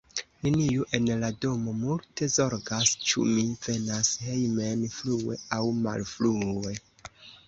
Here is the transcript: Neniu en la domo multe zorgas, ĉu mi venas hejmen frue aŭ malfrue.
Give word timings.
Neniu 0.45 0.85
en 0.97 1.07
la 1.23 1.27
domo 1.45 1.73
multe 1.81 2.29
zorgas, 2.35 2.93
ĉu 3.09 3.25
mi 3.33 3.43
venas 3.65 4.09
hejmen 4.29 4.81
frue 4.95 5.37
aŭ 5.59 5.61
malfrue. 5.89 6.75